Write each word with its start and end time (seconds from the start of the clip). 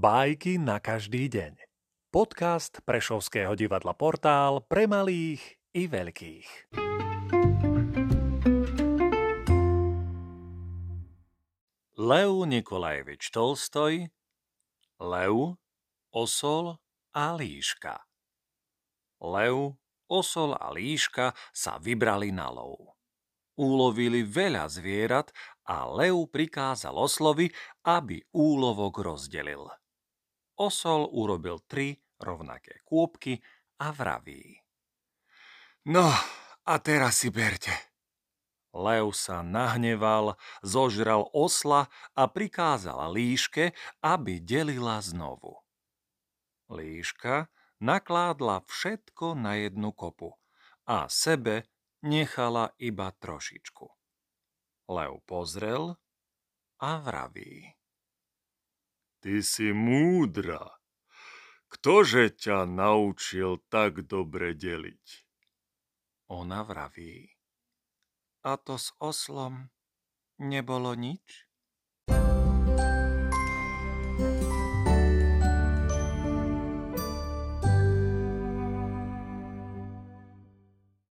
Bajky 0.00 0.56
na 0.56 0.80
každý 0.80 1.28
deň. 1.28 1.60
Podcast 2.08 2.80
Prešovského 2.88 3.52
divadla 3.52 3.92
Portál 3.92 4.64
pre 4.64 4.88
malých 4.88 5.60
i 5.76 5.84
veľkých. 5.92 6.72
Lev 12.00 12.32
Nikolajevič 12.48 13.28
Tolstoj 13.28 14.08
Lev, 15.04 15.60
osol 16.16 16.80
a 17.12 17.36
líška 17.36 18.00
Lev, 19.20 19.76
osol 20.08 20.56
a 20.56 20.72
líška 20.72 21.36
sa 21.52 21.76
vybrali 21.76 22.32
na 22.32 22.48
lov. 22.48 22.96
Úlovili 23.60 24.24
veľa 24.24 24.64
zvierat 24.72 25.28
a 25.68 25.84
lev 25.84 26.24
prikázal 26.32 26.96
oslovi, 26.96 27.52
aby 27.84 28.24
úlovok 28.32 29.04
rozdelil. 29.04 29.68
Osol 30.60 31.08
urobil 31.08 31.64
tri 31.64 31.96
rovnaké 32.20 32.84
kôpky 32.84 33.40
a 33.80 33.96
vraví. 33.96 34.60
No, 35.88 36.12
a 36.68 36.74
teraz 36.84 37.24
si 37.24 37.32
berte. 37.32 37.72
Lev 38.76 39.16
sa 39.16 39.40
nahneval, 39.40 40.36
zožral 40.60 41.26
osla 41.32 41.88
a 42.12 42.28
prikázal 42.28 43.10
líške, 43.10 43.72
aby 44.04 44.38
delila 44.38 45.00
znovu. 45.00 45.64
Líška 46.70 47.50
nakládla 47.80 48.62
všetko 48.68 49.34
na 49.34 49.58
jednu 49.58 49.90
kopu 49.90 50.36
a 50.86 51.10
sebe 51.10 51.66
nechala 52.04 52.70
iba 52.78 53.10
trošičku. 53.10 53.90
Lev 54.92 55.18
pozrel 55.26 55.98
a 56.78 56.90
vraví. 57.02 57.79
Ty 59.20 59.44
si 59.44 59.76
múdra. 59.76 60.80
Ktože 61.68 62.32
ťa 62.32 62.64
naučil 62.64 63.60
tak 63.68 64.08
dobre 64.08 64.56
deliť? 64.56 65.06
Ona 66.32 66.64
vraví. 66.64 67.28
A 68.40 68.56
to 68.56 68.80
s 68.80 68.96
oslom 68.96 69.68
nebolo 70.40 70.96
nič? 70.96 71.49